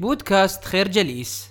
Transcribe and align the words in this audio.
بودكاست 0.00 0.64
خير 0.64 0.88
جليس 0.88 1.50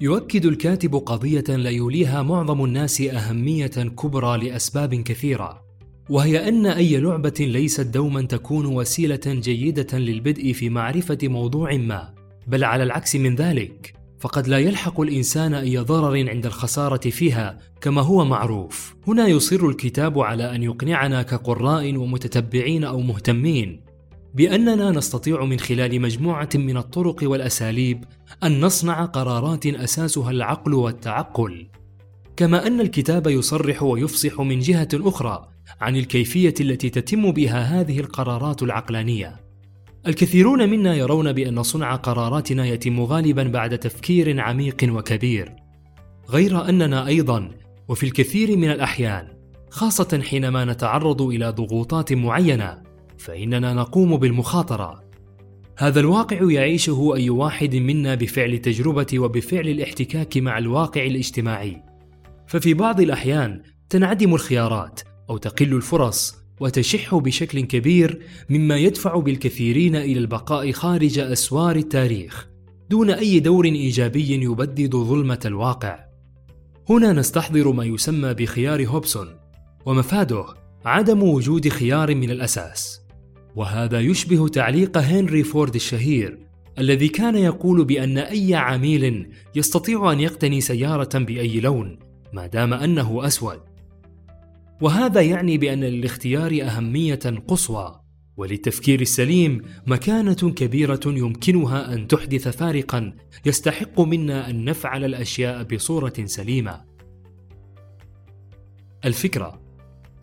يؤكد 0.00 0.46
الكاتب 0.46 0.94
قضية 0.94 1.44
لا 1.48 1.70
يوليها 1.70 2.22
معظم 2.22 2.64
الناس 2.64 3.00
أهمية 3.00 3.66
كبرى 3.66 4.48
لأسباب 4.48 4.94
كثيرة، 4.94 5.64
وهي 6.08 6.48
أن 6.48 6.66
أي 6.66 6.96
لعبة 6.96 7.34
ليست 7.40 7.80
دوما 7.80 8.22
تكون 8.22 8.66
وسيلة 8.66 9.20
جيدة 9.26 9.98
للبدء 9.98 10.52
في 10.52 10.68
معرفة 10.68 11.18
موضوع 11.22 11.76
ما، 11.76 12.14
بل 12.46 12.64
على 12.64 12.82
العكس 12.82 13.16
من 13.16 13.34
ذلك، 13.34 13.94
فقد 14.20 14.48
لا 14.48 14.58
يلحق 14.58 15.00
الإنسان 15.00 15.54
أي 15.54 15.78
ضرر 15.78 16.28
عند 16.28 16.46
الخسارة 16.46 17.10
فيها 17.10 17.58
كما 17.80 18.00
هو 18.02 18.24
معروف. 18.24 18.96
هنا 19.06 19.26
يصر 19.26 19.66
الكتاب 19.66 20.18
على 20.18 20.54
أن 20.54 20.62
يقنعنا 20.62 21.22
كقراء 21.22 21.96
ومتتبعين 21.96 22.84
أو 22.84 23.00
مهتمين 23.00 23.89
بأننا 24.34 24.90
نستطيع 24.90 25.44
من 25.44 25.58
خلال 25.58 26.00
مجموعة 26.00 26.48
من 26.54 26.76
الطرق 26.76 27.16
والأساليب 27.22 28.04
أن 28.44 28.60
نصنع 28.60 29.04
قرارات 29.04 29.66
أساسها 29.66 30.30
العقل 30.30 30.74
والتعقل. 30.74 31.66
كما 32.36 32.66
أن 32.66 32.80
الكتاب 32.80 33.26
يصرح 33.26 33.82
ويفصح 33.82 34.40
من 34.40 34.58
جهة 34.58 34.88
أخرى 34.94 35.48
عن 35.80 35.96
الكيفية 35.96 36.54
التي 36.60 36.90
تتم 36.90 37.30
بها 37.30 37.80
هذه 37.80 38.00
القرارات 38.00 38.62
العقلانية. 38.62 39.36
الكثيرون 40.06 40.70
منا 40.70 40.94
يرون 40.94 41.32
بأن 41.32 41.62
صنع 41.62 41.94
قراراتنا 41.94 42.66
يتم 42.66 43.00
غالبا 43.00 43.42
بعد 43.42 43.78
تفكير 43.78 44.40
عميق 44.40 44.76
وكبير. 44.88 45.56
غير 46.28 46.68
أننا 46.68 47.06
أيضا 47.06 47.50
وفي 47.88 48.06
الكثير 48.06 48.56
من 48.56 48.70
الأحيان 48.70 49.28
خاصة 49.70 50.20
حينما 50.22 50.64
نتعرض 50.64 51.22
إلى 51.22 51.50
ضغوطات 51.50 52.12
معينة 52.12 52.82
فإننا 53.20 53.74
نقوم 53.74 54.16
بالمخاطرة. 54.16 55.04
هذا 55.78 56.00
الواقع 56.00 56.50
يعيشه 56.50 57.12
أي 57.16 57.30
واحد 57.30 57.76
منا 57.76 58.14
بفعل 58.14 58.52
التجربة 58.52 59.06
وبفعل 59.18 59.68
الاحتكاك 59.68 60.36
مع 60.36 60.58
الواقع 60.58 61.06
الاجتماعي. 61.06 61.82
ففي 62.46 62.74
بعض 62.74 63.00
الأحيان 63.00 63.62
تنعدم 63.88 64.34
الخيارات 64.34 65.00
أو 65.30 65.36
تقل 65.36 65.74
الفرص 65.74 66.36
وتشح 66.60 67.14
بشكل 67.14 67.60
كبير 67.60 68.22
مما 68.50 68.76
يدفع 68.76 69.18
بالكثيرين 69.18 69.96
إلى 69.96 70.18
البقاء 70.18 70.72
خارج 70.72 71.18
أسوار 71.18 71.76
التاريخ 71.76 72.48
دون 72.90 73.10
أي 73.10 73.40
دور 73.40 73.64
إيجابي 73.64 74.44
يبدد 74.44 74.96
ظلمة 74.96 75.40
الواقع. 75.44 75.98
هنا 76.88 77.12
نستحضر 77.12 77.72
ما 77.72 77.84
يسمى 77.84 78.34
بخيار 78.34 78.86
هوبسون 78.86 79.28
ومفاده 79.86 80.44
عدم 80.84 81.22
وجود 81.22 81.68
خيار 81.68 82.14
من 82.14 82.30
الأساس. 82.30 83.00
وهذا 83.56 84.00
يشبه 84.00 84.48
تعليق 84.48 84.98
هنري 84.98 85.42
فورد 85.42 85.74
الشهير 85.74 86.38
الذي 86.78 87.08
كان 87.08 87.36
يقول 87.36 87.84
بأن 87.84 88.18
أي 88.18 88.54
عميل 88.54 89.30
يستطيع 89.54 90.12
أن 90.12 90.20
يقتني 90.20 90.60
سيارة 90.60 91.18
بأي 91.18 91.60
لون 91.60 91.98
ما 92.32 92.46
دام 92.46 92.74
أنه 92.74 93.26
أسود. 93.26 93.60
وهذا 94.80 95.20
يعني 95.20 95.58
بأن 95.58 95.84
للاختيار 95.84 96.62
أهمية 96.62 97.42
قصوى، 97.48 98.00
وللتفكير 98.36 99.00
السليم 99.00 99.62
مكانة 99.86 100.34
كبيرة 100.34 101.00
يمكنها 101.06 101.94
أن 101.94 102.08
تحدث 102.08 102.48
فارقا 102.48 103.12
يستحق 103.46 104.00
منا 104.00 104.50
أن 104.50 104.64
نفعل 104.64 105.04
الأشياء 105.04 105.62
بصورة 105.62 106.14
سليمة. 106.24 106.84
الفكرة: 109.04 109.60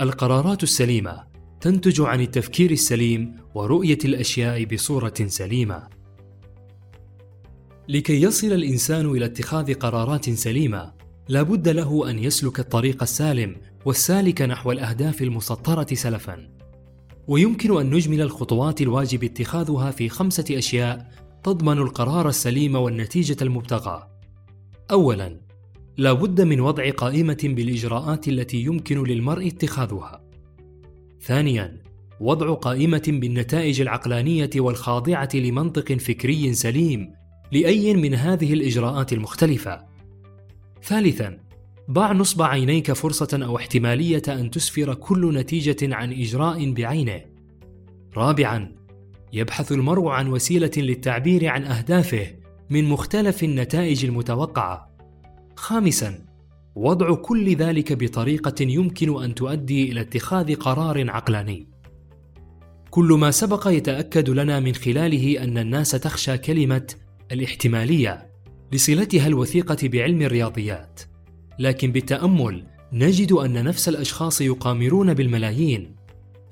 القرارات 0.01 0.63
السليمة 0.63 1.26
تنتج 1.61 2.01
عن 2.01 2.21
التفكير 2.21 2.71
السليم 2.71 3.35
ورؤية 3.55 3.97
الأشياء 4.05 4.65
بصورة 4.65 5.13
سليمة. 5.25 5.87
لكي 7.89 8.21
يصل 8.21 8.47
الإنسان 8.47 9.05
إلى 9.05 9.25
اتخاذ 9.25 9.73
قرارات 9.73 10.29
سليمة 10.29 10.93
لا 11.27 11.41
بد 11.41 11.69
له 11.69 12.09
أن 12.09 12.19
يسلك 12.19 12.59
الطريق 12.59 13.03
السالم 13.03 13.55
والسالك 13.85 14.41
نحو 14.41 14.71
الأهداف 14.71 15.21
المسطرة 15.21 15.87
سلفا. 15.93 16.49
ويمكن 17.27 17.79
أن 17.79 17.89
نجمل 17.89 18.21
الخطوات 18.21 18.81
الواجب 18.81 19.23
اتخاذها 19.23 19.91
في 19.91 20.09
خمسة 20.09 20.45
أشياء 20.51 21.11
تضمن 21.43 21.77
القرار 21.77 22.29
السليم 22.29 22.75
والنتيجة 22.75 23.37
المبتغاة. 23.41 24.09
اولا 24.91 25.39
لا 25.97 26.13
بد 26.13 26.41
من 26.41 26.59
وضع 26.59 26.89
قائمة 26.89 27.37
بالإجراءات 27.43 28.27
التي 28.27 28.57
يمكن 28.57 29.03
للمرء 29.03 29.47
اتخاذها. 29.47 30.26
ثانيا 31.27 31.77
وضع 32.19 32.53
قائمة 32.53 33.03
بالنتائج 33.07 33.81
العقلانية 33.81 34.49
والخاضعة 34.55 35.29
لمنطق 35.33 35.93
فكري 35.93 36.53
سليم 36.53 37.13
لأي 37.51 37.93
من 37.93 38.13
هذه 38.13 38.53
الإجراءات 38.53 39.13
المختلفة. 39.13 39.85
ثالثا 40.83 41.37
ضع 41.91 42.11
نصب 42.11 42.41
عينيك 42.41 42.91
فرصة 42.91 43.39
أو 43.43 43.57
احتمالية 43.57 44.21
أن 44.27 44.51
تسفر 44.51 44.93
كل 44.93 45.37
نتيجة 45.37 45.95
عن 45.95 46.13
إجراء 46.13 46.71
بعينه. 46.71 47.21
رابعا 48.17 48.75
يبحث 49.33 49.71
المرء 49.71 50.07
عن 50.07 50.27
وسيلة 50.27 50.71
للتعبير 50.77 51.47
عن 51.47 51.63
أهدافه 51.63 52.27
من 52.69 52.85
مختلف 52.85 53.43
النتائج 53.43 54.05
المتوقعة. 54.05 54.97
خامسا 55.55 56.26
وضع 56.77 57.15
كل 57.15 57.55
ذلك 57.55 57.93
بطريقة 57.93 58.55
يمكن 58.61 59.23
أن 59.23 59.35
تؤدي 59.35 59.91
إلى 59.91 60.01
اتخاذ 60.01 60.55
قرار 60.55 61.09
عقلاني. 61.09 61.67
كل 62.89 63.13
ما 63.13 63.31
سبق 63.31 63.67
يتأكد 63.67 64.29
لنا 64.29 64.59
من 64.59 64.75
خلاله 64.75 65.43
أن 65.43 65.57
الناس 65.57 65.91
تخشى 65.91 66.37
كلمة 66.37 66.87
الاحتمالية 67.31 68.31
لصلتها 68.71 69.27
الوثيقة 69.27 69.77
بعلم 69.83 70.21
الرياضيات. 70.21 71.01
لكن 71.59 71.91
بالتأمل 71.91 72.63
نجد 72.93 73.31
أن 73.31 73.63
نفس 73.63 73.89
الأشخاص 73.89 74.41
يقامرون 74.41 75.13
بالملايين 75.13 75.95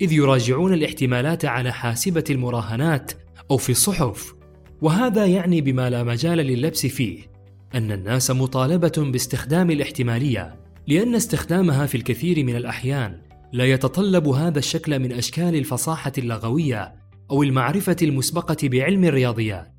إذ 0.00 0.12
يراجعون 0.12 0.72
الاحتمالات 0.72 1.44
على 1.44 1.72
حاسبة 1.72 2.24
المراهنات 2.30 3.12
أو 3.50 3.56
في 3.56 3.70
الصحف. 3.72 4.34
وهذا 4.82 5.26
يعني 5.26 5.60
بما 5.60 5.90
لا 5.90 6.04
مجال 6.04 6.38
للبس 6.38 6.86
فيه. 6.86 7.35
أن 7.74 7.92
الناس 7.92 8.30
مطالبة 8.30 8.92
باستخدام 8.96 9.70
الاحتمالية 9.70 10.56
لأن 10.86 11.14
استخدامها 11.14 11.86
في 11.86 11.94
الكثير 11.94 12.44
من 12.44 12.56
الأحيان 12.56 13.18
لا 13.52 13.64
يتطلب 13.64 14.28
هذا 14.28 14.58
الشكل 14.58 14.98
من 14.98 15.12
أشكال 15.12 15.54
الفصاحة 15.56 16.12
اللغوية 16.18 16.94
أو 17.30 17.42
المعرفة 17.42 17.96
المسبقة 18.02 18.56
بعلم 18.62 19.04
الرياضيات. 19.04 19.72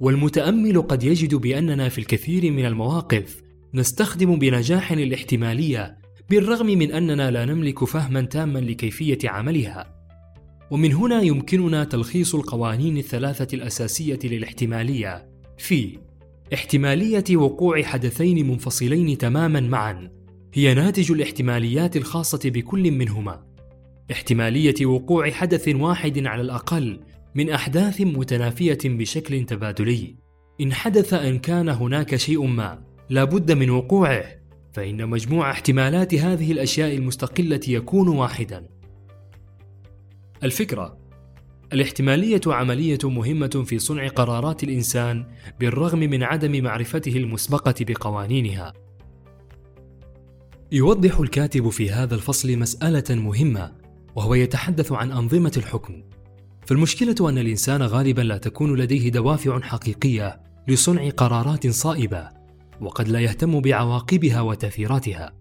والمتأمل 0.00 0.82
قد 0.82 1.02
يجد 1.02 1.34
بأننا 1.34 1.88
في 1.88 1.98
الكثير 1.98 2.50
من 2.50 2.66
المواقف 2.66 3.42
نستخدم 3.74 4.36
بنجاح 4.36 4.92
الاحتمالية 4.92 5.98
بالرغم 6.30 6.66
من 6.66 6.92
أننا 6.92 7.30
لا 7.30 7.44
نملك 7.44 7.84
فهما 7.84 8.20
تاما 8.20 8.58
لكيفية 8.58 9.18
عملها. 9.24 9.94
ومن 10.70 10.92
هنا 10.92 11.22
يمكننا 11.22 11.84
تلخيص 11.84 12.34
القوانين 12.34 12.98
الثلاثة 12.98 13.56
الأساسية 13.56 14.18
للاحتمالية 14.24 15.28
في 15.58 15.98
احتمالية 16.54 17.36
وقوع 17.36 17.82
حدثين 17.82 18.48
منفصلين 18.48 19.18
تماما 19.18 19.60
معا 19.60 20.10
هي 20.54 20.74
ناتج 20.74 21.12
الاحتماليات 21.12 21.96
الخاصة 21.96 22.50
بكل 22.50 22.90
منهما. 22.90 23.44
احتمالية 24.12 24.86
وقوع 24.86 25.30
حدث 25.30 25.68
واحد 25.68 26.26
على 26.26 26.42
الأقل 26.42 27.00
من 27.34 27.50
أحداث 27.50 28.00
متنافية 28.00 28.78
بشكل 28.84 29.44
تبادلي. 29.44 30.16
إن 30.60 30.72
حدث 30.72 31.14
أن 31.14 31.38
كان 31.38 31.68
هناك 31.68 32.16
شيء 32.16 32.46
ما 32.46 32.84
لا 33.10 33.24
بد 33.24 33.52
من 33.52 33.70
وقوعه، 33.70 34.24
فإن 34.72 35.08
مجموع 35.08 35.50
احتمالات 35.50 36.14
هذه 36.14 36.52
الأشياء 36.52 36.96
المستقلة 36.96 37.60
يكون 37.68 38.08
واحدا. 38.08 38.68
الفكرة 40.42 41.01
الاحتمالية 41.72 42.40
عملية 42.46 42.98
مهمة 43.04 43.64
في 43.66 43.78
صنع 43.78 44.08
قرارات 44.08 44.64
الإنسان 44.64 45.26
بالرغم 45.60 45.98
من 45.98 46.22
عدم 46.22 46.64
معرفته 46.64 47.16
المسبقة 47.16 47.74
بقوانينها. 47.80 48.72
يوضح 50.72 51.18
الكاتب 51.18 51.68
في 51.68 51.90
هذا 51.90 52.14
الفصل 52.14 52.58
مسألة 52.58 53.04
مهمة 53.10 53.72
وهو 54.14 54.34
يتحدث 54.34 54.92
عن 54.92 55.12
أنظمة 55.12 55.52
الحكم. 55.56 56.02
فالمشكلة 56.66 57.28
أن 57.28 57.38
الإنسان 57.38 57.82
غالبا 57.82 58.22
لا 58.22 58.38
تكون 58.38 58.74
لديه 58.74 59.08
دوافع 59.08 59.60
حقيقية 59.60 60.40
لصنع 60.68 61.08
قرارات 61.08 61.66
صائبة 61.66 62.28
وقد 62.80 63.08
لا 63.08 63.20
يهتم 63.20 63.60
بعواقبها 63.60 64.40
وتأثيراتها. 64.40 65.32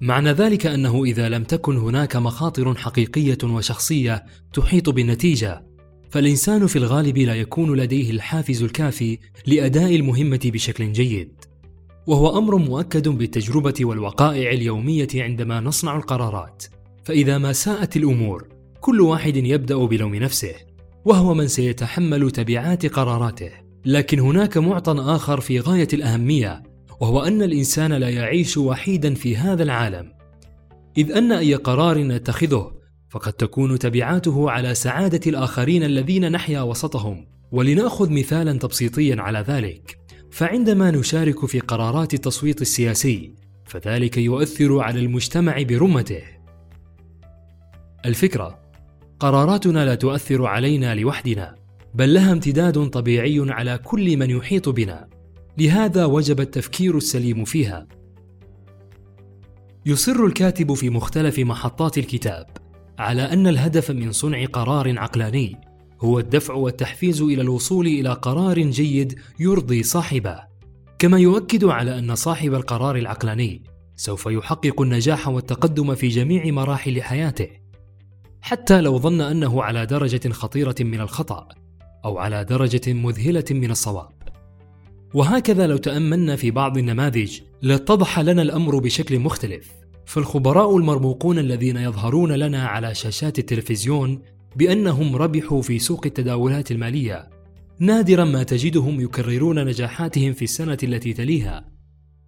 معنى 0.00 0.32
ذلك 0.32 0.66
أنه 0.66 1.04
إذا 1.04 1.28
لم 1.28 1.44
تكن 1.44 1.76
هناك 1.76 2.16
مخاطر 2.16 2.74
حقيقية 2.74 3.38
وشخصية 3.44 4.24
تحيط 4.52 4.88
بالنتيجة 4.90 5.67
فالإنسان 6.10 6.66
في 6.66 6.76
الغالب 6.76 7.18
لا 7.18 7.34
يكون 7.34 7.76
لديه 7.76 8.10
الحافز 8.10 8.62
الكافي 8.62 9.18
لأداء 9.46 9.96
المهمة 9.96 10.40
بشكل 10.44 10.92
جيد. 10.92 11.32
وهو 12.06 12.38
أمر 12.38 12.56
مؤكد 12.56 13.08
بالتجربة 13.08 13.74
والوقائع 13.80 14.50
اليومية 14.50 15.08
عندما 15.14 15.60
نصنع 15.60 15.96
القرارات. 15.96 16.64
فإذا 17.04 17.38
ما 17.38 17.52
ساءت 17.52 17.96
الأمور 17.96 18.48
كل 18.80 19.00
واحد 19.00 19.36
يبدأ 19.36 19.76
بلوم 19.76 20.14
نفسه 20.14 20.54
وهو 21.04 21.34
من 21.34 21.48
سيتحمل 21.48 22.30
تبعات 22.30 22.86
قراراته. 22.86 23.50
لكن 23.84 24.20
هناك 24.20 24.58
معطى 24.58 24.94
آخر 24.98 25.40
في 25.40 25.60
غاية 25.60 25.88
الأهمية 25.92 26.62
وهو 27.00 27.20
أن 27.20 27.42
الإنسان 27.42 27.92
لا 27.92 28.08
يعيش 28.08 28.56
وحيدا 28.56 29.14
في 29.14 29.36
هذا 29.36 29.62
العالم. 29.62 30.12
إذ 30.98 31.12
أن 31.12 31.32
أي 31.32 31.54
قرار 31.54 31.98
نتخذه 31.98 32.77
فقد 33.08 33.32
تكون 33.32 33.78
تبعاته 33.78 34.50
على 34.50 34.74
سعادة 34.74 35.20
الآخرين 35.26 35.82
الذين 35.82 36.32
نحيا 36.32 36.60
وسطهم. 36.60 37.26
ولنأخذ 37.52 38.10
مثالا 38.10 38.58
تبسيطيا 38.58 39.16
على 39.18 39.38
ذلك. 39.48 39.98
فعندما 40.30 40.90
نشارك 40.90 41.46
في 41.46 41.60
قرارات 41.60 42.14
التصويت 42.14 42.60
السياسي 42.62 43.34
فذلك 43.64 44.18
يؤثر 44.18 44.80
على 44.80 45.00
المجتمع 45.00 45.62
برمته. 45.62 46.22
الفكرة 48.06 48.58
قراراتنا 49.20 49.84
لا 49.84 49.94
تؤثر 49.94 50.46
علينا 50.46 50.94
لوحدنا 50.94 51.54
بل 51.94 52.14
لها 52.14 52.32
امتداد 52.32 52.88
طبيعي 52.90 53.46
على 53.48 53.78
كل 53.78 54.16
من 54.16 54.30
يحيط 54.30 54.68
بنا. 54.68 55.08
لهذا 55.58 56.04
وجب 56.04 56.40
التفكير 56.40 56.96
السليم 56.96 57.44
فيها. 57.44 57.86
يصر 59.86 60.24
الكاتب 60.24 60.74
في 60.74 60.90
مختلف 60.90 61.38
محطات 61.38 61.98
الكتاب. 61.98 62.46
على 62.98 63.22
أن 63.22 63.46
الهدف 63.46 63.90
من 63.90 64.12
صنع 64.12 64.44
قرار 64.44 64.98
عقلاني 64.98 65.60
هو 66.00 66.18
الدفع 66.18 66.54
والتحفيز 66.54 67.22
إلى 67.22 67.42
الوصول 67.42 67.86
إلى 67.86 68.12
قرار 68.12 68.60
جيد 68.60 69.18
يرضي 69.40 69.82
صاحبه. 69.82 70.38
كما 70.98 71.18
يؤكد 71.18 71.64
على 71.64 71.98
أن 71.98 72.14
صاحب 72.14 72.54
القرار 72.54 72.96
العقلاني 72.96 73.62
سوف 73.96 74.26
يحقق 74.26 74.80
النجاح 74.80 75.28
والتقدم 75.28 75.94
في 75.94 76.08
جميع 76.08 76.52
مراحل 76.52 77.02
حياته. 77.02 77.48
حتى 78.40 78.80
لو 78.80 78.98
ظن 78.98 79.20
أنه 79.20 79.62
على 79.62 79.86
درجة 79.86 80.28
خطيرة 80.28 80.74
من 80.80 81.00
الخطأ 81.00 81.48
أو 82.04 82.18
على 82.18 82.44
درجة 82.44 82.92
مذهلة 82.92 83.44
من 83.50 83.70
الصواب. 83.70 84.10
وهكذا 85.14 85.66
لو 85.66 85.76
تأملنا 85.76 86.36
في 86.36 86.50
بعض 86.50 86.78
النماذج 86.78 87.40
لاتضح 87.62 88.20
لنا 88.20 88.42
الأمر 88.42 88.78
بشكل 88.78 89.18
مختلف. 89.18 89.87
فالخبراء 90.08 90.76
المرموقون 90.76 91.38
الذين 91.38 91.76
يظهرون 91.76 92.32
لنا 92.32 92.66
على 92.66 92.94
شاشات 92.94 93.38
التلفزيون 93.38 94.22
بأنهم 94.56 95.16
ربحوا 95.16 95.62
في 95.62 95.78
سوق 95.78 96.06
التداولات 96.06 96.70
المالية. 96.70 97.30
نادرا 97.78 98.24
ما 98.24 98.42
تجدهم 98.42 99.00
يكررون 99.00 99.64
نجاحاتهم 99.64 100.32
في 100.32 100.42
السنة 100.42 100.78
التي 100.82 101.12
تليها. 101.12 101.68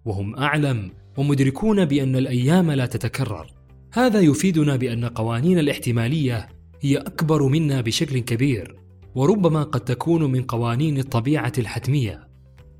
وهم 0.05 0.35
أعلم 0.35 0.91
ومدركون 1.17 1.85
بأن 1.85 2.15
الأيام 2.15 2.71
لا 2.71 2.85
تتكرر. 2.85 3.47
هذا 3.93 4.19
يفيدنا 4.19 4.75
بأن 4.75 5.05
قوانين 5.05 5.59
الاحتمالية 5.59 6.49
هي 6.81 6.97
أكبر 6.97 7.47
منا 7.47 7.81
بشكل 7.81 8.19
كبير 8.19 8.75
وربما 9.15 9.63
قد 9.63 9.81
تكون 9.81 10.31
من 10.31 10.43
قوانين 10.43 10.97
الطبيعة 10.97 11.53
الحتمية. 11.57 12.27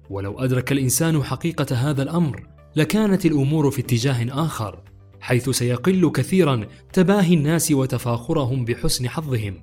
ولو 0.10 0.40
أدرك 0.40 0.72
الإنسان 0.72 1.24
حقيقة 1.24 1.76
هذا 1.76 2.04
الأمر 2.04 2.48
لكانت 2.76 3.26
الأمور 3.26 3.72
في 3.72 3.82
اتجاه 3.82 4.46
آخر. 4.46 4.91
حيث 5.22 5.50
سيقل 5.50 6.12
كثيرا 6.12 6.68
تباهي 6.94 7.34
الناس 7.34 7.72
وتفاخرهم 7.72 8.66
بحسن 8.66 9.10
حظهم. 9.10 9.54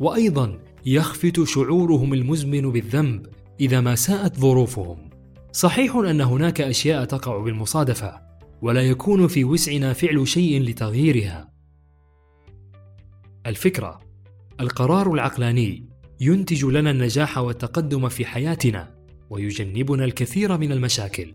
وأيضا 0.00 0.58
يخفت 0.86 1.44
شعورهم 1.44 2.14
المزمن 2.14 2.72
بالذنب 2.72 3.26
إذا 3.60 3.80
ما 3.80 3.94
ساءت 3.94 4.36
ظروفهم. 4.36 5.10
صحيح 5.52 5.96
أن 5.96 6.20
هناك 6.20 6.60
أشياء 6.60 7.04
تقع 7.04 7.38
بالمصادفة 7.38 8.20
ولا 8.62 8.82
يكون 8.82 9.26
في 9.28 9.44
وسعنا 9.44 9.92
فعل 9.92 10.28
شيء 10.28 10.62
لتغييرها. 10.62 11.52
الفكرة 13.46 14.00
القرار 14.60 15.14
العقلاني 15.14 15.88
ينتج 16.20 16.64
لنا 16.64 16.90
النجاح 16.90 17.38
والتقدم 17.38 18.08
في 18.08 18.26
حياتنا 18.26 18.94
ويجنبنا 19.30 20.04
الكثير 20.04 20.58
من 20.58 20.72
المشاكل. 20.72 21.34